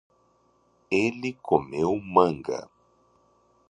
ele 0.89 1.31
comeu 1.35 1.95
manga 2.01 2.67